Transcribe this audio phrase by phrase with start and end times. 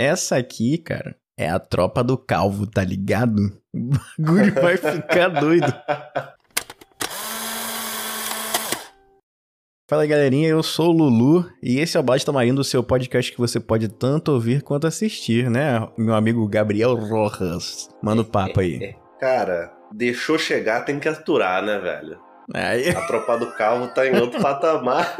[0.00, 3.36] essa aqui, cara, é a tropa do calvo, tá ligado?
[3.72, 5.72] O bagulho vai ficar doido.
[9.88, 13.32] Fala galerinha, eu sou o Lulu e esse é o Bate Tamarindo, o seu podcast
[13.32, 15.84] que você pode tanto ouvir quanto assistir, né?
[15.98, 17.88] Meu amigo Gabriel Rojas.
[18.00, 18.94] Manda o papo aí.
[19.18, 22.20] Cara, deixou chegar, tem que aturar, né, velho?
[22.54, 22.90] Aí...
[22.90, 25.16] A tropa do calvo tá em outro patamar.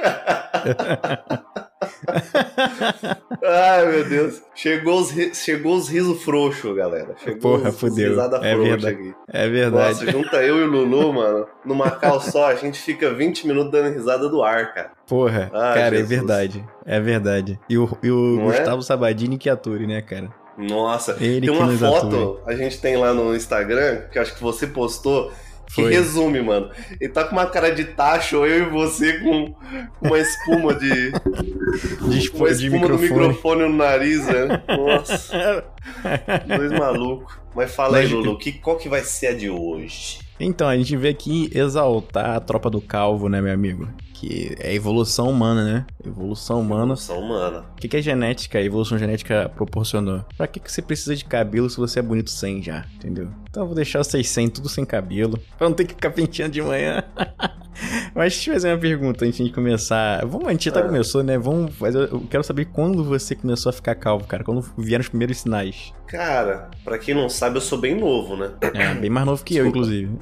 [3.44, 4.42] Ai, meu Deus.
[4.54, 5.34] Chegou os, ri...
[5.34, 7.14] Chegou os risos frouxos, galera.
[7.22, 8.12] Chegou Porra, os, fudeu.
[8.12, 8.86] Os é verdade.
[8.88, 9.14] aqui.
[9.28, 10.04] É verdade.
[10.04, 13.70] Nossa, junta eu e o Lulu, mano, numa cal só, a gente fica 20 minutos
[13.72, 14.90] dando risada do ar, cara.
[15.06, 16.10] Porra, Ah, cara, Jesus.
[16.12, 16.64] é verdade.
[16.84, 17.60] É verdade.
[17.68, 18.56] E o, e o Não é?
[18.58, 20.28] Gustavo Sabadini que ature, né, cara?
[20.58, 24.66] Nossa, Ele tem uma foto, a gente tem lá no Instagram, que acho que você
[24.66, 25.32] postou,
[25.74, 25.92] que Foi.
[25.92, 26.70] resume, mano.
[27.00, 29.54] Ele tá com uma cara de tacho, eu e você com
[30.02, 31.10] uma espuma de.
[31.12, 33.28] De, expo- uma de espuma do microfone.
[33.28, 34.62] microfone no nariz, né?
[34.68, 35.64] Nossa,
[36.46, 37.34] dois malucos.
[37.54, 40.18] Mas fala aí, Mas- Lulu, que, qual que vai ser a de hoje?
[40.38, 43.88] Então, a gente veio aqui exaltar a tropa do calvo, né, meu amigo?
[44.20, 45.86] Que é evolução humana, né?
[46.06, 46.82] Evolução humana.
[46.82, 47.64] Evolução humana.
[47.72, 50.22] O que, que a genética, a evolução genética proporcionou?
[50.36, 53.30] Pra que, que você precisa de cabelo se você é bonito sem já, entendeu?
[53.48, 56.52] Então eu vou deixar vocês sem, tudo sem cabelo, pra não ter que ficar penteando
[56.52, 57.02] de manhã.
[58.14, 60.26] Mas deixa eu fazer uma pergunta antes de começar.
[60.26, 60.82] Vamos, a gente até Ah.
[60.82, 61.38] começou, né?
[61.38, 62.10] Vamos fazer.
[62.12, 64.44] Eu quero saber quando você começou a ficar calvo, cara.
[64.44, 65.94] Quando vieram os primeiros sinais.
[66.06, 68.50] Cara, pra quem não sabe, eu sou bem novo, né?
[68.74, 69.78] É, bem mais novo que eu, Desculpa.
[69.88, 70.12] inclusive.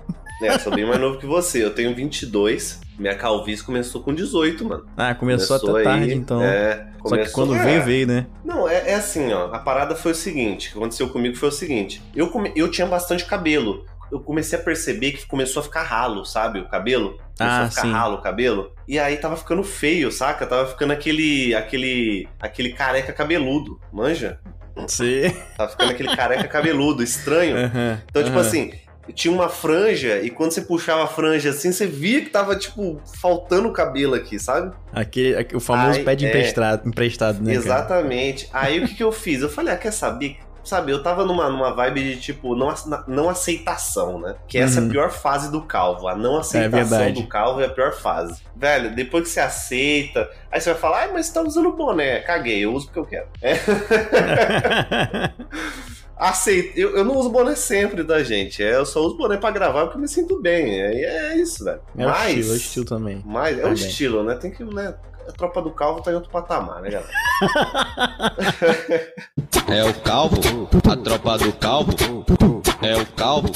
[0.42, 1.62] É, sou bem mais novo que você.
[1.64, 2.80] Eu tenho 22.
[2.98, 4.86] Minha calvície começou com 18, mano.
[4.96, 6.42] Ah, começou, até tarde, então.
[6.42, 7.64] É, Só que começou- quando é.
[7.64, 8.26] veio, veio, né?
[8.44, 9.52] Não, é, é assim, ó.
[9.52, 12.02] A parada foi o seguinte: o que aconteceu comigo foi o seguinte.
[12.14, 13.84] Eu, come- eu tinha bastante cabelo.
[14.10, 16.60] Eu comecei a perceber que começou a ficar ralo, sabe?
[16.60, 17.18] O cabelo.
[17.36, 17.92] Começou Ah, a ficar sim.
[17.92, 18.72] ralo o cabelo.
[18.86, 20.46] E aí tava ficando feio, saca?
[20.46, 21.54] Tava ficando aquele.
[21.54, 22.28] aquele.
[22.40, 24.38] aquele careca cabeludo, manja?
[24.86, 25.22] Sim.
[25.56, 27.56] Tava ficando aquele careca cabeludo, estranho.
[28.08, 28.72] Então, tipo assim,
[29.14, 33.00] tinha uma franja e quando você puxava a franja assim, você via que tava, tipo,
[33.20, 34.74] faltando cabelo aqui, sabe?
[34.92, 36.28] Aquele, aque- o famoso Ai, pé de é.
[36.28, 37.54] emprestado, emprestado né?
[37.54, 37.56] cara?
[37.56, 38.48] Exatamente.
[38.52, 39.42] Aí o que, que eu fiz?
[39.42, 40.36] Eu falei, ah, quer saber?
[40.64, 42.74] Sabe, eu tava numa, numa vibe de, tipo, não,
[43.06, 44.34] não aceitação, né?
[44.46, 44.88] Que essa é Uhum.
[44.88, 46.06] a pior fase do calvo.
[46.08, 47.22] A não aceitação verdade.
[47.22, 48.42] do calvo é a pior fase.
[48.54, 52.20] Velho, depois que você aceita, aí você vai falar, ah, mas você tá usando boné.
[52.20, 53.28] Caguei, eu uso porque eu quero.
[53.40, 53.54] É.
[56.18, 56.76] Aceito.
[56.76, 58.62] Eu, eu não uso boné sempre, da gente.
[58.62, 60.80] É, eu só uso boné pra gravar porque eu me sinto bem.
[60.80, 61.80] É, é isso, velho.
[61.96, 63.22] É o Mas, estilo, é o estilo também.
[63.24, 64.34] mas é o estilo, né?
[64.34, 64.94] Tem que, né?
[65.28, 67.08] A tropa do calvo tá em outro patamar, né, galera?
[69.70, 70.36] É o calvo,
[70.90, 71.92] a tropa do calvo.
[72.80, 73.48] É o calvo,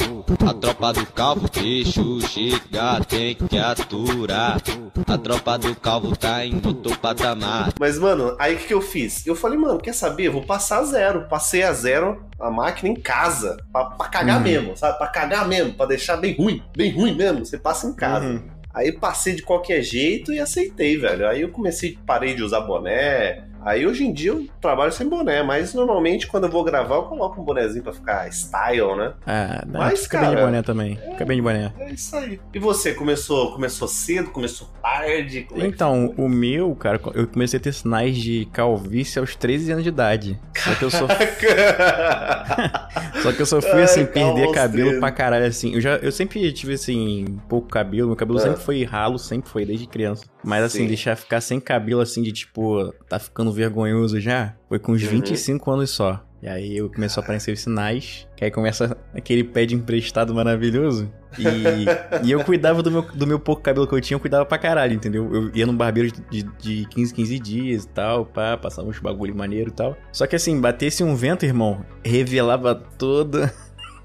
[0.46, 1.48] a tropa do calvo.
[1.50, 4.58] Deixa o chegar, tem que aturar.
[5.06, 7.72] A tropa do calvo tá em outro patamar.
[7.80, 9.26] Mas, mano, aí o que, que eu fiz?
[9.26, 10.24] Eu falei, mano, quer saber?
[10.26, 11.26] Eu vou passar a zero.
[11.28, 13.56] Passei a zero a máquina em casa.
[13.72, 14.42] Pra, pra cagar Uhum.
[14.42, 14.98] mesmo, sabe?
[14.98, 16.62] Pra cagar mesmo, pra deixar bem ruim.
[16.76, 17.44] Bem ruim mesmo.
[17.46, 18.26] Você passa em casa.
[18.26, 18.42] Uhum.
[18.72, 21.28] Aí passei de qualquer jeito e aceitei, velho.
[21.28, 23.44] Aí eu comecei, parei de usar boné.
[23.64, 27.02] Aí hoje em dia eu trabalho sem boné, mas normalmente quando eu vou gravar eu
[27.04, 29.12] coloco um bonezinho pra ficar style, né?
[29.26, 30.96] Ah, não, Mas, fica bem de cara, boné também.
[30.96, 31.72] Fica bem de boné.
[31.78, 32.40] É isso aí.
[32.52, 35.46] E você, começou, começou cedo, começou tarde?
[35.54, 36.24] É Então, foi?
[36.24, 40.40] o meu, cara, eu comecei a ter sinais de calvície aos 13 anos de idade.
[40.56, 41.06] Só que eu só,
[43.22, 45.00] só que eu só fui, Ai, assim, perder cabelo 13.
[45.00, 45.74] pra caralho, assim.
[45.74, 48.08] Eu, já, eu sempre tive, assim, pouco cabelo.
[48.08, 48.42] Meu cabelo Ah.
[48.42, 50.24] sempre foi ralo, sempre foi, desde criança.
[50.44, 50.86] Mas, assim, Sim.
[50.88, 55.10] deixar ficar sem cabelo, assim, de tipo, tá ficando vergonhoso já, foi com uns Uhum.
[55.10, 56.24] 25 anos só.
[56.42, 60.34] E aí eu começou a aparecer os sinais, que aí começa aquele pé de emprestado
[60.34, 61.08] maravilhoso.
[61.38, 64.44] E, e eu cuidava do meu, do meu pouco cabelo que eu tinha, eu cuidava
[64.44, 65.32] pra caralho, entendeu?
[65.32, 69.36] Eu ia no barbeiro de, de 15, 15 dias e tal, pá, passava uns bagulho
[69.36, 69.96] maneiro e tal.
[70.10, 73.54] Só que assim, batesse um vento, irmão, revelava toda,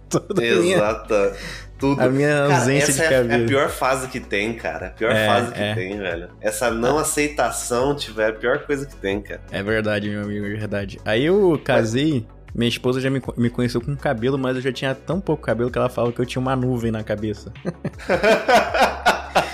[0.09, 1.35] toda Exata.
[1.79, 2.01] Tudo.
[2.01, 3.43] a minha Cara, ausência essa de é, a- é cabelo.
[3.43, 4.87] a pior fase que tem, cara.
[4.87, 5.75] A pior É, fase que é.
[5.75, 6.29] tem, velho.
[6.41, 9.41] Essa não aceitação tiver a pior coisa que tem, cara.
[9.51, 10.99] É verdade, meu amigo, é verdade.
[11.05, 14.95] Aí eu casei, minha esposa já me, me conheceu com cabelo, mas eu já tinha
[14.95, 17.53] tão pouco cabelo que ela falava que eu tinha uma nuvem na cabeça.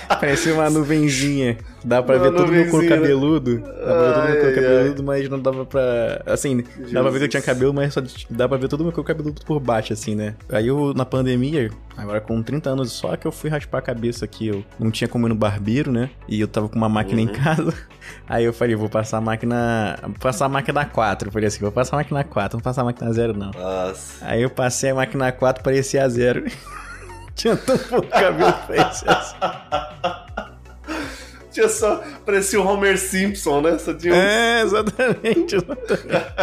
[0.08, 1.56] Parecia uma nuvenzinha.
[1.84, 3.00] Dá pra Uma ver todo o meu couro nuvenzinha.
[3.00, 3.58] cabeludo.
[3.58, 6.22] Dá pra ver todo o meu couro cabeludo, mas não dava pra.
[6.26, 7.44] Assim, dá pra ver que eu tinha Jesus.
[7.44, 10.34] cabelo, mas só dá pra ver todo o meu couro cabeludo por baixo, assim, né?
[10.48, 14.24] Aí eu, na pandemia, agora com 30 anos só, que eu fui raspar a cabeça
[14.24, 14.48] aqui.
[14.48, 16.08] Eu não tinha como ir no barbeiro, né?
[16.26, 17.32] E eu tava com uma máquina em Uhum.
[17.34, 17.74] casa.
[18.28, 19.98] Aí eu falei, vou passar a máquina.
[20.02, 21.28] Vou passar a máquina 4.
[21.28, 23.50] Eu falei assim, vou passar a máquina 4, não vou passar a máquina 0, não.
[23.50, 24.24] Nossa.
[24.24, 26.44] Aí eu passei a máquina 4, parecia a 0.
[27.34, 29.36] Tinha tão pouco cabelo que parecia assim.
[31.52, 32.02] Tinha só.
[32.26, 33.78] Parecia o Homer Simpson, né?
[33.78, 35.54] Só tinha um- É, exatamente.
[35.54, 36.34] exatamente.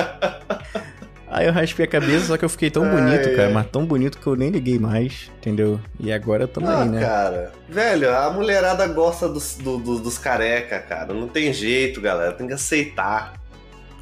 [1.27, 3.85] Aí eu raspei a cabeça, só que eu fiquei tão Ai, bonito, cara, mas tão
[3.85, 5.79] bonito que eu nem liguei mais, entendeu?
[5.99, 7.01] E agora tamo Ah, né?
[7.01, 7.51] cara.
[7.67, 11.13] Velho, a mulherada gosta dos, do- do- dos careca, cara.
[11.13, 12.31] Não tem jeito, galera.
[12.31, 13.33] Tem que aceitar.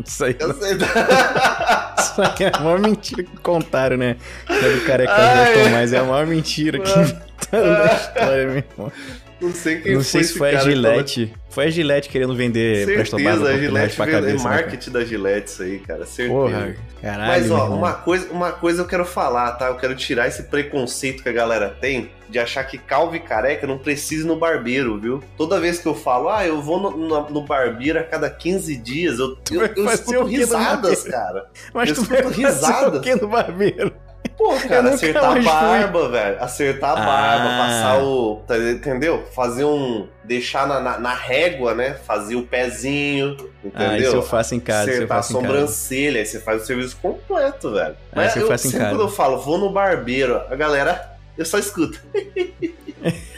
[0.05, 1.95] Isso aí, Tem que aceitar.
[1.99, 4.15] isso aí é a maior mentira que contaram, né?
[4.47, 8.91] É do careca Ai, mais, é a maior mentira que inventaram da história, meu irmão.
[9.41, 11.33] Não sei quem Não sei se foi a Gillette.
[11.49, 14.43] Foi a Gillette querendo vender Certeza, pra a Gillette raspar a veio- é cabeça.
[14.43, 14.61] né, cara?
[14.61, 16.05] marketing da Gillette isso aí, cara.
[16.05, 16.29] Certeza.
[16.39, 17.27] Porra, caralho.
[17.27, 19.67] Mas, ó, uma coisa, uma coisa eu quero falar, tá?
[19.67, 23.65] Eu quero tirar esse preconceito que a galera tem de achar que calvo e careca
[23.65, 25.23] não precisa ir no barbeiro, viu?
[25.35, 28.75] Toda vez que eu falo, ah, eu vou no, no- no barbeiro a cada 15
[28.75, 31.47] dias, eu, eu, eu escuto risadas, cara.
[31.73, 33.01] Mas eu tu escuto o risadas.
[33.01, 33.91] quê no barbeiro?
[34.39, 35.53] Pô, cara, acertar a mais fui.
[35.53, 36.41] barba, velho.
[36.41, 37.57] Acertar a barba, Ah.
[37.67, 38.37] passar o.
[38.47, 39.25] tá- Entendeu?
[39.35, 40.07] Fazer um.
[40.23, 41.95] Deixar na, na, na régua, né?
[42.07, 43.31] Fazer o pezinho.
[43.63, 43.89] Entendeu?
[43.89, 45.47] Ah, isso eu faço em casa, acertar a faço em casa.
[45.47, 47.95] sobrancelha, aí você faz o serviço completo, velho.
[48.11, 48.95] Ah, Mas eu eu, faço em sempre casa.
[48.97, 51.99] quando eu falo, vou no barbeiro, a galera, eu só escuto.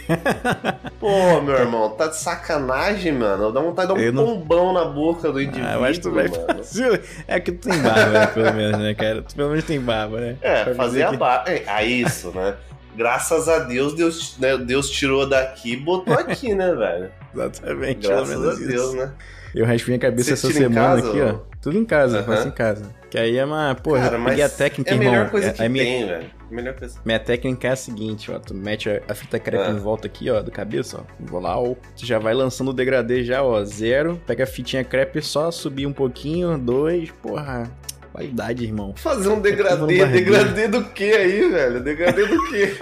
[1.00, 3.52] Pô, meu irmão, tá de sacanagem, mano.
[3.52, 6.12] Dá vontade de dar um não- pombão na boca do indivíduo, Ah, acho que tu
[6.12, 7.02] vai fazer.
[7.28, 9.22] É que tu tem barba, né, pelo menos, né, cara?
[9.22, 10.36] Tu pelo menos tem barba, né?
[10.42, 11.50] É, Pra fazer a barba.
[11.52, 12.56] É, a isso, né?
[12.96, 17.10] Graças a Deus, Deus, né, Deus tirou daqui e botou aqui, né, velho?
[17.34, 18.96] Exatamente, Graças a Deus, isso.
[18.98, 19.12] né?
[19.56, 21.51] Eu raspei a cabeça Você essa semana casa, aqui, ó.
[21.62, 22.36] Tudo em casa, eu Aham.
[22.36, 22.92] faço em casa.
[23.10, 23.76] Que aí é uma.
[23.76, 25.12] Pô, Cara, eu peguei a técnica, é a irmão.
[25.12, 26.30] melhor coisa é- que a minha, tem, velho.
[26.50, 27.00] Melhor coisa.
[27.06, 28.40] minha técnica é a seguinte, ó.
[28.40, 29.72] Tu mete a, a fita crepe Ah.
[29.72, 31.04] em volta aqui, ó, do cabeça, ó.
[31.20, 31.76] Vou lá, ó.
[31.96, 33.64] Tu já vai lançando o degradê já, ó.
[33.64, 34.20] Zero.
[34.26, 37.12] Pega a fitinha crepe, só subir um pouquinho, dois.
[37.22, 37.70] Porra,
[38.12, 38.94] qualidade, irmão.
[38.96, 40.06] Fazer um no degradê.
[40.06, 41.80] Degradê do que aí, velho?
[41.80, 42.76] Degradê do quê?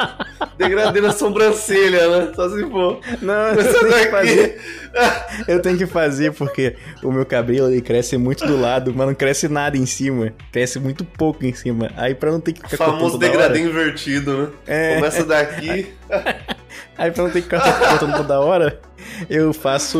[0.57, 2.31] degradê na sobrancelha, né?
[2.35, 2.99] Só se for.
[3.21, 4.09] Não, eu tenho que daqui.
[4.11, 4.61] fazer.
[5.47, 9.15] Eu tenho que fazer porque o meu cabelo ele cresce muito do lado, mas não
[9.15, 10.33] cresce nada em cima.
[10.51, 11.91] Cresce muito pouco em cima.
[11.95, 14.47] Aí pra não ter que O ficar famoso degradê invertido, né?
[14.67, 14.95] É.
[14.95, 15.93] Começa daqui.
[16.97, 18.79] Aí pra não ter que ficar cortando toda hora,
[19.29, 19.97] eu faço.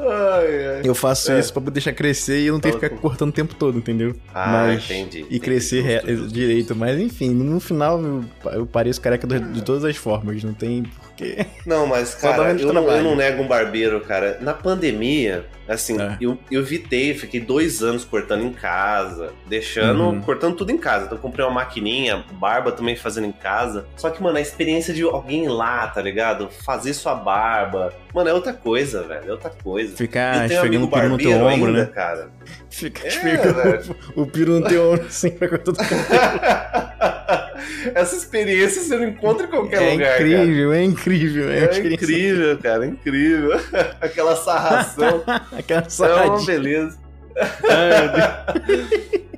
[0.00, 0.80] Ai, ai.
[0.84, 1.40] Eu faço É.
[1.40, 4.14] isso pra deixar crescer e eu não ter que ficar cortando o tempo todo, entendeu?
[4.32, 5.18] Ah, Mas- entendi.
[5.18, 5.40] E entendi.
[5.40, 6.74] crescer re- direito.
[6.76, 10.42] Mas enfim, no final eu, eu pareço careca do- de todas as formas.
[10.44, 10.84] Não tem
[11.16, 11.46] porquê.
[11.66, 14.38] Não, mas, cara, eu não, eu não nego um barbeiro, cara.
[14.40, 16.16] Na pandemia, assim, É.
[16.20, 20.20] eu, eu evitei, fiquei dois anos cortando em casa, deixando, Uhum.
[20.20, 21.06] cortando tudo em casa.
[21.06, 23.86] Então, eu comprei uma maquininha, barba também fazendo em casa.
[23.96, 26.48] Só que, mano, a experiência de alguém ir lá, tá ligado?
[26.64, 27.92] Fazer sua barba.
[28.12, 29.28] Mano, é outra coisa, velho.
[29.28, 29.96] É outra coisa.
[29.96, 31.90] Ficar um esfregando amigo o piro no teu ombro, ainda, né?
[31.92, 32.28] cara.
[32.70, 35.78] Ficar É, esfregando o piro no teu ombro assim pra cortar todo
[37.94, 41.03] Essa experiência você não encontra em qualquer É lugar, incrível, é incrível.
[41.10, 43.50] É, uma É experiência- incrível, cara, é incrível.
[44.00, 45.22] Aquela sarração
[45.52, 45.82] Aquela
[46.22, 46.98] é uma beleza.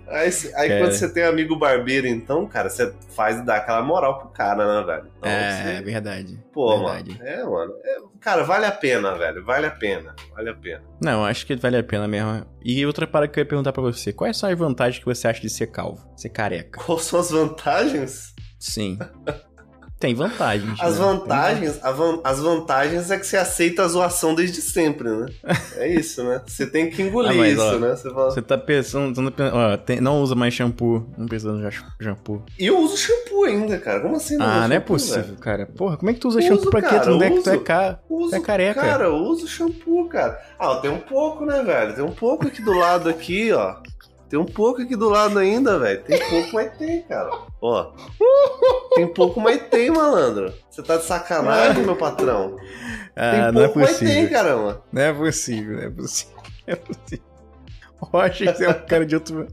[0.09, 4.29] Aí, aí quando você tem amigo barbeiro, então, cara, você faz dar aquela moral pro
[4.29, 5.11] cara, né, velho?
[5.19, 6.39] Então, É, você- é verdade.
[6.53, 7.11] Pô, verdade.
[7.19, 7.29] mano.
[7.29, 7.73] É, mano.
[7.85, 9.45] É, cara, vale a pena, velho.
[9.45, 10.15] Vale a pena.
[10.35, 10.83] Vale a pena.
[11.03, 12.47] Não, acho que vale a pena mesmo.
[12.65, 15.27] E outra parada que eu ia perguntar pra você: quais são as vantagens que você
[15.27, 16.09] acha de ser calvo?
[16.17, 16.81] Ser careca?
[16.81, 18.33] Quais são as vantagens?
[18.61, 18.99] Sim.
[19.99, 20.79] Tem vantagens.
[20.79, 21.05] As né?
[21.07, 25.27] vantagens, van- as vantagens é que você aceita a zoação desde sempre, né?
[25.77, 26.41] É isso, né?
[26.47, 27.97] Você tem que engolir Ah, mas, isso, ó, né?
[27.97, 29.21] Você fala, Você tá pensando.
[29.23, 31.07] não pen- Ó, tem- não usa mais shampoo.
[31.17, 32.43] Não precisa de shampoo.
[32.59, 34.01] E eu uso shampoo ainda, cara.
[34.01, 34.37] Como assim?
[34.41, 35.37] ah, usa não é shampoo, possível, velho?
[35.37, 35.67] cara.
[35.67, 37.01] Porra, como é que tu usa Uso, shampoo pra quê?
[37.01, 37.99] Tu não é que tu é ca...
[38.09, 38.81] Uso, É careca.
[38.81, 40.39] Cara, eu uso shampoo, cara.
[40.59, 41.95] Ah, tem um pouco, né, velho?
[41.95, 43.77] Tem um pouco aqui do lado aqui, ó.
[44.29, 46.03] Tem um pouco aqui do lado ainda, velho.
[46.03, 47.31] Tem pouco, mas tem, cara.
[47.61, 47.93] Ó.
[48.97, 50.53] Tem pouco, mas tem, malandro.
[50.71, 52.57] Você tá de sacanagem, meu patrão.
[53.15, 54.31] Ah, Tem não é pouco, mas tem, possível.
[54.31, 54.83] caramba.
[54.93, 56.37] Não é possível, não é possível.
[56.67, 57.25] Não é possível.
[57.99, 59.47] Rocha, você é um cara de outro,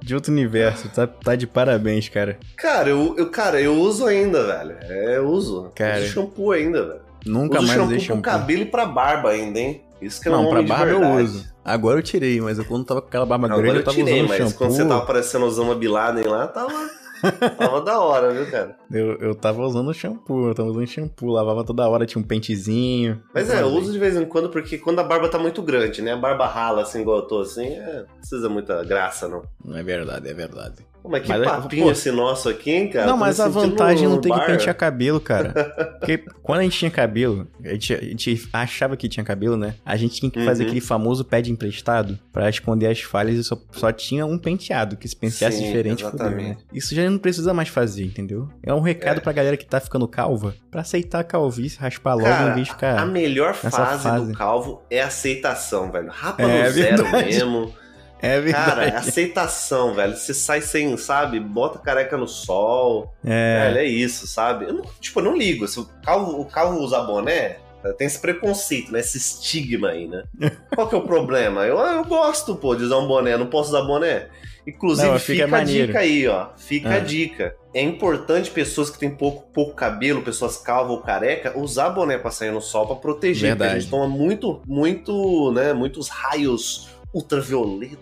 [0.00, 0.88] de outro universo.
[0.90, 2.38] Tá, tá de parabéns, cara.
[2.56, 4.76] Cara, eu, eu, cara, eu uso ainda, velho.
[4.82, 5.70] É, eu uso.
[5.74, 5.98] Cara.
[6.00, 7.00] Uso shampoo ainda, velho.
[7.26, 8.22] Nunca uso mais shampoo usei pro shampoo.
[8.22, 9.82] cabelo e pra barba ainda, hein?
[10.00, 11.46] Isso que é um Não, pra barba eu uso.
[11.64, 14.14] Agora eu tirei, mas eu quando tava com aquela barba grande, eu eu tava tirei,
[14.14, 14.58] usando mas shampoo.
[14.58, 16.72] quando você tava parecendo Osama Bin Laden lá, tava,
[17.58, 18.76] tava da hora, viu, cara?
[18.90, 23.20] Eu, eu tava usando shampoo, eu tava usando shampoo, lavava toda hora, tinha um pentezinho.
[23.34, 23.78] Mas é, eu Usei.
[23.80, 26.12] uso de vez em quando porque quando a barba tá muito grande, né?
[26.12, 29.42] A barba rala assim, igual eu tô assim, é, não precisa muita graça, não.
[29.64, 30.90] Não é verdade, é verdade.
[31.02, 33.06] Pô, mas que Mas, papinho pô, esse nosso aqui, hein, cara?
[33.06, 35.54] não, mas a vantagem é não ter que pentear cabelo, cara.
[35.98, 39.76] Porque quando a gente tinha cabelo, a gente, a gente achava que tinha cabelo, né?
[39.82, 40.68] A gente tinha que fazer Uhum.
[40.68, 44.94] aquele famoso pé de emprestado pra esconder as falhas e só, só tinha um penteado,
[44.98, 46.10] que se penteasse Sim, diferente, né?
[46.10, 46.58] exatamente.
[46.70, 48.46] Isso já não precisa mais fazer, entendeu?
[48.62, 49.20] É um recado É.
[49.20, 52.66] pra galera que tá ficando calva, pra aceitar a calvície, raspar logo Cara, em vez
[52.66, 53.06] de A ficar...
[53.06, 54.26] melhor nessa fase, fase.
[54.32, 56.08] do calvo é a aceitação, velho.
[56.10, 57.24] Rapa É no zero verdade.
[57.26, 57.74] mesmo.
[58.22, 58.70] É verdade.
[58.70, 60.14] Cara, é aceitação, velho.
[60.16, 61.40] Você sai sem, sabe?
[61.40, 63.14] Bota careca no sol.
[63.24, 63.64] É.
[63.64, 64.66] Velho, é isso, sabe?
[64.66, 65.66] Eu não- tipo, eu não ligo.
[65.66, 67.56] Se o calvo, o calvo usa boné,
[67.96, 69.00] tem esse preconceito, né?
[69.00, 70.24] Esse estigma aí, né?
[70.74, 71.62] Qual que é o problema?
[71.64, 73.38] Eu, eu gosto, pô, de usar um boné.
[73.38, 74.26] Não posso usar boné?
[74.66, 76.48] Inclusive, Não, fica fica, a dica aí, ó.
[76.56, 76.94] Fica Ah.
[76.96, 77.56] a dica.
[77.74, 82.30] É importante pessoas que têm pouco, pouco cabelo, pessoas calvas ou careca, usar boné pra
[82.30, 83.50] sair no sol pra proteger.
[83.50, 83.80] Porque a Verdade.
[83.82, 85.72] gente toma muito, muito, né?
[85.72, 87.96] Muitos raios ultravioleta.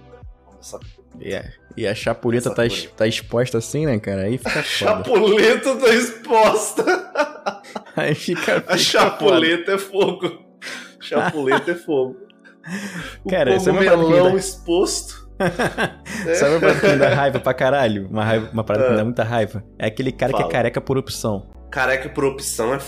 [0.60, 0.78] Essa
[1.20, 1.44] E a,
[1.76, 4.22] e a chapuleta tá, es- tá exposta assim, né, cara?
[4.22, 4.64] Aí fica foda.
[4.64, 6.84] chapuleta tá exposta.
[7.96, 8.56] Aí fica.
[8.58, 10.44] A fica chapuleta é fogo.
[11.00, 12.16] Chapuleta é fogo.
[13.24, 15.17] O Cara, sabe uma parada que me cogumelão dá- exposto.
[16.34, 18.08] Sabe uma parada que me dá raiva pra caralho?
[18.10, 18.98] Uma, raiva, uma parada que me Ah.
[18.98, 19.62] dá muita raiva?
[19.78, 20.50] É aquele cara que Fala.
[20.50, 21.46] é careca por opção.
[21.70, 22.78] Careca por opção é.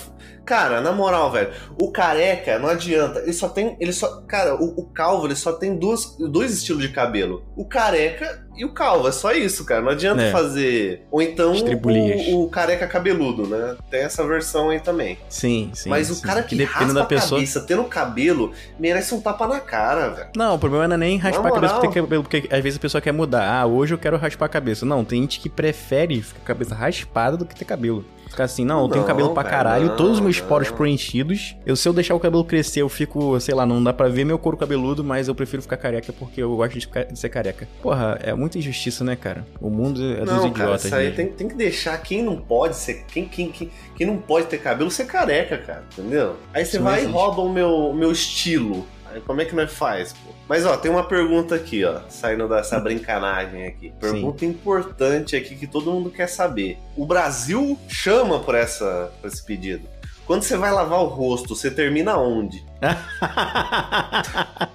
[0.45, 3.21] Cara, na moral, velho, o careca não adianta.
[3.21, 3.77] Ele só tem.
[3.79, 4.23] Ele só.
[4.23, 8.65] Cara, o, o calvo ele só tem duas, dois estilos de cabelo: o careca e
[8.65, 9.07] o calvo.
[9.07, 9.81] É só isso, cara.
[9.81, 10.33] Não adianta É.
[10.33, 11.03] fazer.
[11.11, 13.77] Ou então o, o careca cabeludo, né?
[13.91, 15.19] Tem essa versão aí também.
[15.29, 15.89] Sim, sim.
[15.89, 16.23] Mas o sim.
[16.23, 17.39] cara que, dependendo raspa da a pessoa.
[17.41, 20.29] cabeça tendo cabelo merece um tapa na cara, velho.
[20.35, 21.81] Não, o problema não é nem raspar a cabeça moral.
[21.81, 23.49] por ter cabelo, porque às vezes a pessoa quer mudar.
[23.49, 24.85] Ah, hoje eu quero raspar a cabeça.
[24.85, 28.05] Não, tem gente que prefere ficar com a cabeça raspada do que ter cabelo.
[28.31, 30.71] Ficar assim, não, eu tenho Não, cabelo pra cara, caralho, não, todos os meus poros
[30.71, 31.57] preenchidos.
[31.67, 34.25] Eu, se eu deixar o cabelo crescer, eu fico, sei lá, não dá pra ver
[34.25, 37.29] meu couro cabeludo, mas eu prefiro ficar careca porque eu gosto de, ficar- de ser
[37.29, 37.69] careca.
[37.83, 39.45] Porra, é muita injustiça, né, cara?
[39.61, 40.85] O mundo é dos não, cara, idiotas.
[40.85, 43.05] isso aí tem, tem que deixar quem não pode ser.
[43.09, 45.83] Quem, quem, quem, quem não pode ter cabelo ser careca, cara.
[45.93, 46.37] Entendeu?
[46.55, 48.87] Aí você Isso vai e rouba o meu, o meu estilo.
[49.13, 50.31] Aí como é que nós faz, pô?
[50.49, 53.93] Mas ó, tem uma pergunta aqui, ó, saindo dessa brincanagem aqui.
[54.01, 56.79] Pergunta importante aqui que todo mundo quer saber.
[56.97, 59.89] O Brasil chama por, essa, por esse pedido.
[60.27, 62.65] Quando você vai lavar o rosto, você termina onde?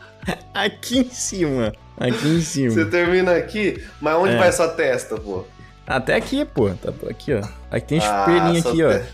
[0.54, 1.74] Aqui em cima.
[1.98, 2.72] Aqui em cima.
[2.72, 4.38] Você termina aqui, mas onde É.
[4.38, 5.46] vai sua testa, pô?
[5.88, 6.70] Até aqui, pô.
[6.72, 7.42] Tá aqui, ó.
[7.70, 8.90] Aqui tem Ah, espelhinho só aqui, ó.
[8.90, 9.06] te-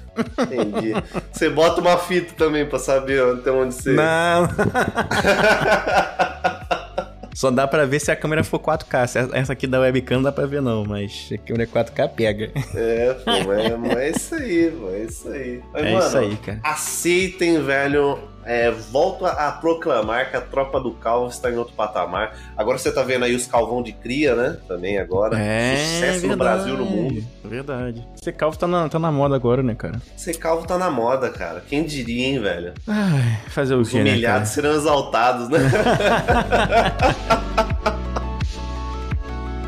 [0.43, 0.93] Entendi.
[1.31, 3.91] Você bota uma fita também pra saber até onde você.
[3.93, 4.47] Não.
[7.33, 9.07] Só dá pra ver se a câmera for 4K.
[9.07, 10.83] Se Essa aqui da webcam não dá pra ver, não.
[10.85, 12.51] Mas a câmera é 4K, pega.
[12.75, 15.61] É, pô, mas, mas é isso aí, pô, é isso aí.
[15.73, 16.59] Mas, é mano, isso aí, cara.
[16.63, 18.19] Aceitem, velho.
[18.45, 22.35] É, volto a, a proclamar que a tropa do calvo está em outro patamar.
[22.57, 24.57] Agora você tá vendo aí os calvão de cria, né?
[24.67, 25.39] Também agora.
[25.39, 27.23] É, Sucesso no Brasil e no mundo.
[27.43, 28.07] Verdade.
[28.19, 30.01] Esse calvo tá na, tá na moda agora, né, cara?
[30.15, 31.63] Ser calvo tá na moda, cara.
[31.67, 32.73] Quem diria, hein, velho?
[32.87, 35.59] Ai, fazer o Os quê, né, humilhados serão exaltados, né?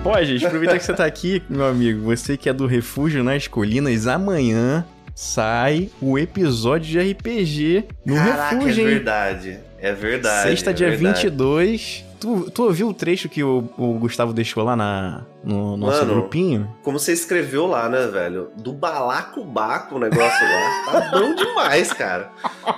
[0.03, 2.03] Pô, gente, aproveita que você tá aqui, meu amigo.
[2.03, 8.55] Você que é do Refúgio nas Colinas, amanhã sai o episódio de RPG no Caraca,
[8.55, 8.93] Refúgio, é hein?
[8.95, 9.59] verdade.
[9.79, 10.49] É verdade.
[10.49, 11.23] Sexta, é dia verdade.
[11.27, 12.05] 22.
[12.19, 16.13] Tu, tu ouviu o trecho que o, o Gustavo deixou lá na, no nosso Mano,
[16.13, 16.73] grupinho?
[16.81, 18.47] Como você escreveu lá, né, velho?
[18.55, 20.83] Do balacobaco o negócio lá.
[20.93, 22.31] Tá bom demais, cara.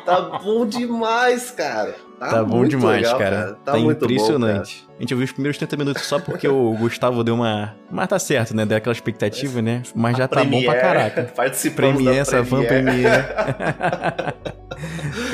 [0.04, 1.96] Tá bom demais, cara.
[2.20, 3.58] Tá, Tá, bom demais, legal, cara.
[3.64, 4.85] Tá, Tá, muito bom, impressionante.
[4.98, 7.76] A gente ouviu os primeiros 30 minutos só porque o Gustavo deu uma.
[7.92, 8.66] Mas tá certo, né?
[8.66, 9.82] Deu aquela expectativa, né?
[9.94, 11.24] Mas já tá bom pra caraca.
[11.36, 12.78] Participamos Premiere, da essa van ficou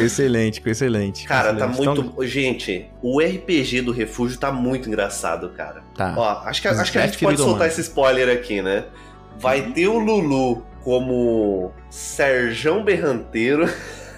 [0.06, 1.27] excelente, excelente.
[1.27, 1.86] Cara, tá excelente.
[1.86, 2.01] muito.
[2.12, 5.84] Então, Gente, o RPG do Refúgio tá muito engraçado, cara.
[5.96, 6.13] tá.
[6.18, 7.68] Ó, acho que, acho que a gente pode soltar Domar.
[7.68, 8.86] esse spoiler aqui, né?
[9.38, 9.72] Vai Uhum.
[9.74, 13.68] ter o Lulu como Serjão Berranteiro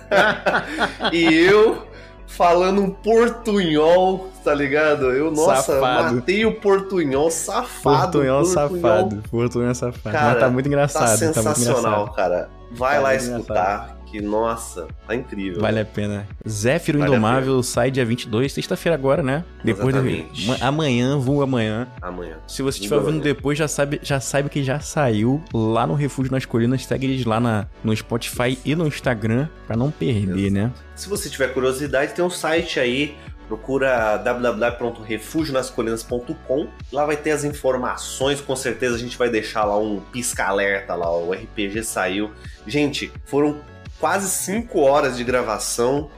[1.11, 1.87] e eu
[2.35, 5.11] falando um portunhol, tá ligado?
[5.11, 6.15] Eu, nossa, Safado.
[6.15, 8.11] matei o portunhol safado.
[8.11, 9.23] Portunhol portunhol safado.
[9.29, 10.11] Portunhol safado.
[10.15, 11.03] Cara, Mas tá muito Tá engraçado.
[11.03, 12.15] Tá, muito sensacional, engraçado.
[12.15, 12.49] cara.
[12.71, 15.59] Vai Tá lá muito escutar, que nossa, tá incrível.
[15.59, 16.27] Vale a pena.
[16.47, 19.43] Zéfiro Vale Indomável sai dia 22, sexta-feira agora, né?
[19.63, 20.07] Depois do...
[20.07, 20.45] Exatamente.
[20.45, 21.87] Ma- Amanhã, vulgo amanhã.
[21.99, 22.37] Amanhã.
[22.47, 26.31] Se você estiver ouvindo depois, já sabe, já sabe que já saiu lá no Refúgio
[26.31, 26.85] nas Colinas.
[26.85, 30.71] Segue eles lá na, no Spotify e no Instagram pra não perder, né?
[30.95, 33.15] Se você tiver curiosidade, tem um site aí,
[33.47, 36.67] procura www.refugionascolinas.com.
[36.91, 41.11] Lá vai ter as informações, com certeza a gente vai deixar lá um pisca-alerta lá,
[41.11, 42.29] o RPG saiu.
[42.67, 43.57] Gente, foram
[44.03, 46.09] quase 5 horas de gravação.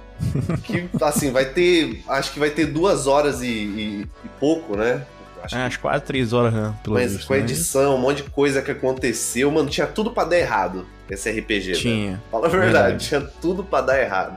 [0.64, 2.02] Que assim, vai ter.
[2.08, 5.04] Acho que vai ter duas horas e, e- e pouco, né?
[5.44, 6.74] Acho É, que às quase três horas, né?
[6.82, 7.44] Pelo mas visto, com a né?
[7.44, 11.74] edição, um monte de coisa que aconteceu, mano, tinha tudo pra dar errado esse RPG.
[11.74, 12.24] Tinha.
[12.32, 13.06] Fala a verdade, Verdade.
[13.08, 14.36] tinha tudo pra dar errado.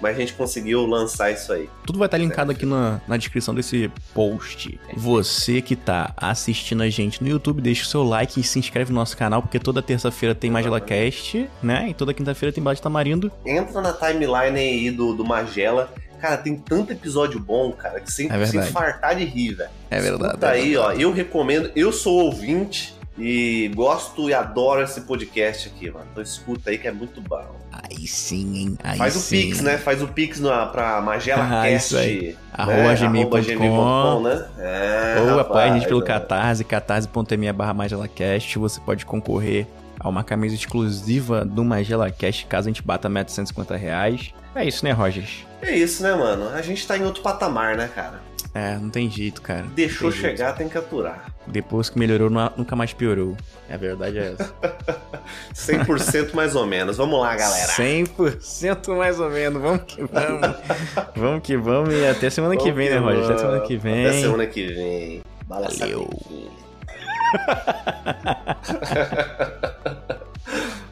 [0.00, 1.68] Mas a gente conseguiu lançar isso aí.
[1.86, 4.78] Tudo vai estar linkado aqui na, na descrição desse post.
[4.94, 8.92] Você que tá assistindo a gente no YouTube, deixa o seu like e se inscreve
[8.92, 11.88] no nosso canal, porque toda terça-feira tem Magela Cast, né?
[11.88, 13.32] E toda quinta-feira tem Bate Tamarindo.
[13.44, 15.92] Entra na timeline aí do, do Magela.
[16.20, 18.50] Cara, tem tanto episódio bom, cara, que sem, É verdade.
[18.50, 19.70] sem fartar de rir, velho.
[19.90, 20.26] É verdade.
[20.28, 20.80] Escuta é aí, ó.
[20.82, 21.02] verdade.
[21.02, 21.70] Eu recomendo.
[21.76, 26.06] Eu sou ouvinte e gosto e adoro esse podcast aqui, mano.
[26.12, 27.44] Então escuta aí que é muito bom.
[27.72, 28.78] Aí sim, hein?
[28.82, 29.42] Aí Faz o sim.
[29.42, 29.78] Pix, né?
[29.78, 31.54] Faz o Pix na, pra MagelaCast.
[31.54, 32.36] Ah, isso aí.
[32.52, 32.96] Arroba né?
[32.96, 33.36] gmail.com.
[33.36, 34.48] Arroba gmail.com, né?
[34.58, 36.02] É, Ou a gente pelo.
[36.02, 38.58] Catarse, catarse.me barra MagelaCast.
[38.58, 39.66] Você pode concorrer
[39.98, 44.32] a uma camisa exclusiva do MagelaCast caso a gente bata a meta de 150 reais.
[44.54, 45.44] É isso, né, Rogers?
[45.60, 46.48] É isso, né, mano?
[46.48, 48.20] A gente tá em outro patamar, né, cara?
[48.56, 49.66] É, não tem jeito, cara.
[49.74, 50.38] Deixou tem jeito.
[50.38, 51.26] chegar, tem que aturar.
[51.46, 53.36] Depois que melhorou, nu- nunca mais piorou.
[53.68, 54.50] A verdade é essa.
[55.54, 56.96] 100% mais ou menos.
[56.96, 57.70] Vamos lá, galera.
[57.74, 59.60] 100% mais ou menos.
[59.60, 60.56] Vamos que vamos.
[61.14, 61.92] vamos que vamos.
[61.92, 63.24] E até semana que vem, né, Roger?
[63.24, 64.06] Até semana que vem.
[64.06, 65.22] Até semana que vem.
[65.46, 66.08] Bala Valeu.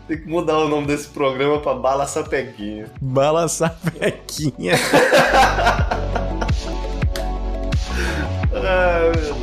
[0.07, 2.91] Tem que mudar o nome desse programa pra Bala Sapequinha.
[3.01, 4.75] Bala sapequinha.
[8.85, 9.34] Hello.